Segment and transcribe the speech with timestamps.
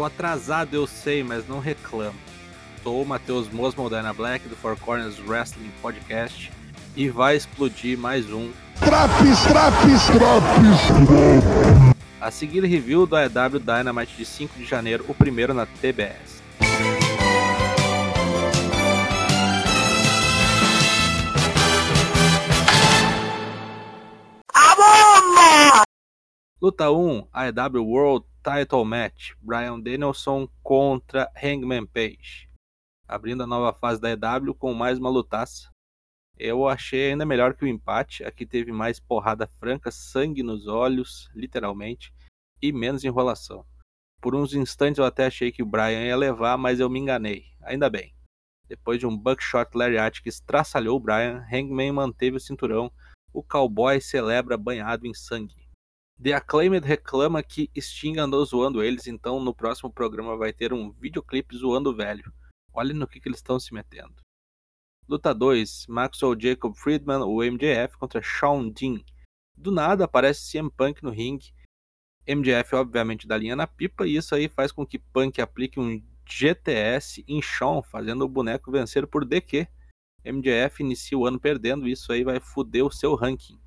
[0.00, 2.18] Tô atrasado, eu sei, mas não reclamo.
[2.82, 6.50] Sou o Matheus Mosmo Dyna Black do Four Corners Wrestling Podcast
[6.96, 11.52] e vai explodir mais um Traps, traps, traps.
[12.18, 16.40] A seguir, review do AEW Dynamite de 5 de janeiro, o primeiro na TBS.
[26.62, 32.48] Luta 1, AEW World Title Match, Brian Danielson contra Hangman Page.
[33.06, 35.68] Abrindo a nova fase da AEW com mais uma lutaça.
[36.38, 38.24] Eu achei ainda melhor que o empate.
[38.24, 42.14] Aqui teve mais porrada franca, sangue nos olhos, literalmente,
[42.62, 43.62] e menos enrolação.
[44.22, 47.44] Por uns instantes eu até achei que o Brian ia levar, mas eu me enganei.
[47.62, 48.14] Ainda bem.
[48.66, 52.90] Depois de um buckshot lariat que estraçalhou o Brian, Hangman manteve o cinturão.
[53.34, 55.69] O cowboy celebra banhado em sangue.
[56.22, 60.92] The Acclaimed reclama que Sting andou zoando eles, então no próximo programa vai ter um
[60.92, 62.30] videoclipe zoando o velho.
[62.74, 64.16] Olha no que, que eles estão se metendo.
[65.08, 69.02] Luta 2: Maxwell Jacob Friedman, o MJF, contra Shawn Dean.
[69.56, 71.54] Do nada aparece CM Punk no ringue.
[72.28, 76.02] MJF, obviamente, dá linha na pipa, e isso aí faz com que Punk aplique um
[76.26, 79.66] GTS em Shawn, fazendo o boneco vencer por DQ.
[80.22, 83.58] MJF inicia o ano perdendo, e isso aí vai foder o seu ranking.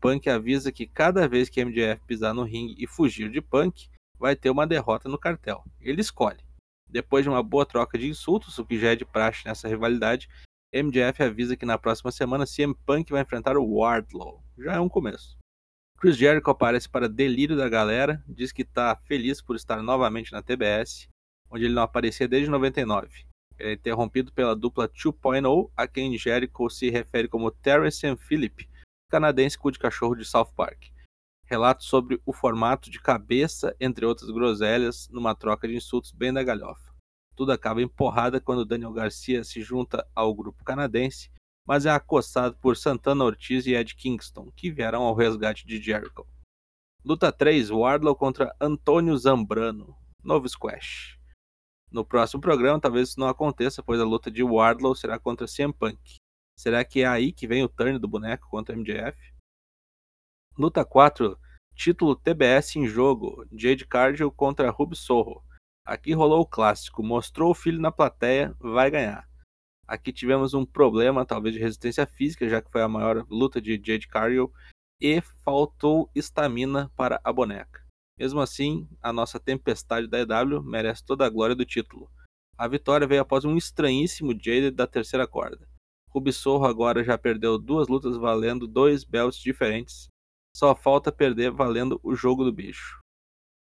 [0.00, 4.34] Punk avisa que cada vez que MJF pisar no ringue e fugir de Punk, vai
[4.34, 5.64] ter uma derrota no cartel.
[5.80, 6.44] Ele escolhe.
[6.88, 10.28] Depois de uma boa troca de insultos, o que já é de praxe nessa rivalidade,
[10.72, 14.42] MJF avisa que na próxima semana CM Punk vai enfrentar o Wardlow.
[14.58, 15.36] Já é um começo.
[15.98, 20.42] Chris Jericho aparece para delírio da galera, diz que está feliz por estar novamente na
[20.42, 21.08] TBS,
[21.50, 23.24] onde ele não aparecia desde 99.
[23.58, 28.68] Ele é interrompido pela dupla 2.0, a quem Jericho se refere como Terrence and Phillip,
[29.08, 30.90] canadense cu de cachorro de South Park.
[31.44, 36.42] Relato sobre o formato de cabeça, entre outras groselhas, numa troca de insultos bem da
[36.42, 36.94] galhofa.
[37.36, 41.30] Tudo acaba em porrada quando Daniel Garcia se junta ao grupo canadense,
[41.66, 46.26] mas é acossado por Santana Ortiz e Ed Kingston, que vieram ao resgate de Jericho.
[47.04, 49.96] Luta 3: Wardlow contra Antônio Zambrano.
[50.24, 51.16] Novo squash.
[51.90, 55.72] No próximo programa, talvez isso não aconteça, pois a luta de Wardlow será contra CM
[55.72, 56.16] Punk.
[56.58, 59.16] Será que é aí que vem o turn do boneco contra o MJF?
[60.58, 61.38] Luta 4,
[61.74, 65.44] título TBS em jogo, Jade Cargill contra Ruby Sorro.
[65.84, 69.28] Aqui rolou o clássico, mostrou o filho na plateia, vai ganhar.
[69.86, 73.74] Aqui tivemos um problema, talvez de resistência física, já que foi a maior luta de
[73.74, 74.50] Jade Cargill,
[74.98, 77.84] e faltou estamina para a boneca.
[78.18, 82.10] Mesmo assim, a nossa tempestade da EW merece toda a glória do título.
[82.56, 85.68] A vitória veio após um estranhíssimo Jade da terceira corda.
[86.16, 90.08] Rubissorro agora já perdeu duas lutas valendo dois belts diferentes.
[90.56, 92.98] Só falta perder valendo o jogo do bicho.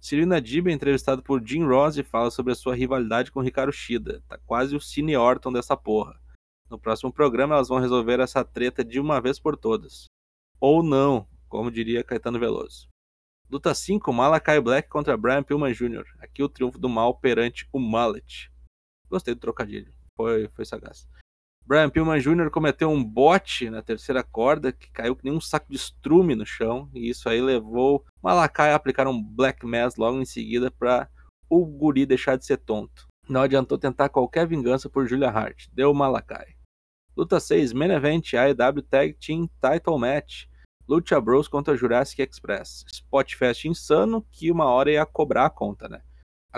[0.00, 3.70] Serena Dib é entrevistado por Jim Ross e fala sobre a sua rivalidade com Ricardo
[3.70, 4.22] Shida.
[4.26, 6.18] Tá quase o Cine Orton dessa porra.
[6.70, 10.06] No próximo programa elas vão resolver essa treta de uma vez por todas.
[10.58, 12.88] Ou não, como diria Caetano Veloso.
[13.50, 16.06] Luta 5, Malakai Black contra Brian Pillman Jr.
[16.18, 18.50] Aqui o triunfo do mal perante o Mallet.
[19.10, 21.06] Gostei do trocadilho, foi, foi sagaz.
[21.68, 22.48] Brian Pillman Jr.
[22.50, 26.46] cometeu um bote na terceira corda que caiu que nem um saco de estrume no
[26.46, 31.10] chão, e isso aí levou Malakai a aplicar um Black Mass logo em seguida para
[31.46, 33.06] o guri deixar de ser tonto.
[33.28, 36.54] Não adiantou tentar qualquer vingança por Julia Hart, deu Malakai.
[37.14, 40.46] Luta 6, Main Event, AEW Tag Team Title Match,
[40.88, 42.86] Lucha Bros contra Jurassic Express.
[42.90, 46.00] Spotfest insano que uma hora ia cobrar a conta, né?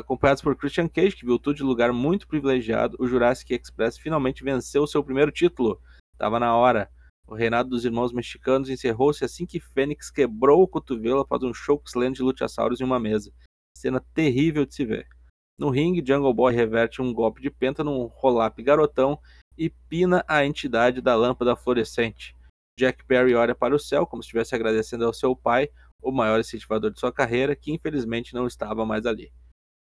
[0.01, 4.43] Acompanhados por Christian Cage, que viu tudo de lugar muito privilegiado, o Jurassic Express finalmente
[4.43, 5.79] venceu seu primeiro título.
[6.17, 6.91] Tava na hora.
[7.29, 12.13] O reinado dos irmãos mexicanos encerrou-se assim que Fênix quebrou o cotovelo após um chokeslam
[12.13, 13.31] de Luchasaurus em uma mesa.
[13.77, 15.07] Cena terrível de se ver.
[15.59, 19.19] No ringue, Jungle Boy reverte um golpe de penta num roll-up garotão
[19.57, 22.35] e pina a entidade da lâmpada fluorescente.
[22.79, 25.69] Jack Perry olha para o céu como se estivesse agradecendo ao seu pai,
[26.03, 29.31] o maior incentivador de sua carreira, que infelizmente não estava mais ali.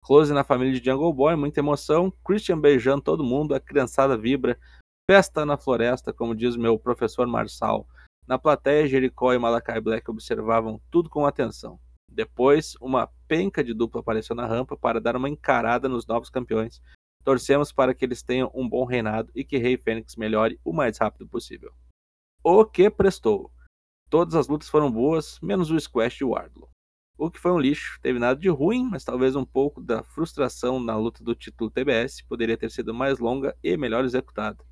[0.05, 2.13] Close na família de Jungle Boy, muita emoção.
[2.23, 4.55] Christian beijando todo mundo, a criançada vibra.
[5.09, 7.87] Festa na floresta, como diz meu professor Marçal.
[8.27, 11.79] Na plateia, Jericó e Malakai Black observavam tudo com atenção.
[12.07, 16.79] Depois, uma penca de dupla apareceu na rampa para dar uma encarada nos novos campeões.
[17.23, 20.99] Torcemos para que eles tenham um bom reinado e que Rei Fênix melhore o mais
[20.99, 21.73] rápido possível.
[22.43, 23.51] O que prestou?
[24.07, 26.74] Todas as lutas foram boas, menos o Squash de Wardlow
[27.17, 27.99] o que foi um lixo.
[28.01, 32.21] Teve nada de ruim, mas talvez um pouco da frustração na luta do título TBS
[32.21, 34.63] poderia ter sido mais longa e melhor executada.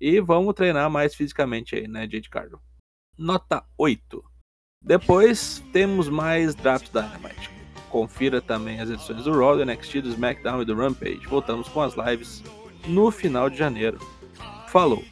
[0.00, 2.60] E vamos treinar mais fisicamente aí, né, Jade Cardo?
[3.16, 4.22] Nota 8.
[4.82, 7.50] Depois temos mais Draft Dynamite.
[7.88, 11.26] Confira também as edições do Raw, do NXT, do SmackDown e do Rampage.
[11.28, 12.42] Voltamos com as lives
[12.86, 13.98] no final de janeiro.
[14.68, 15.04] Falou!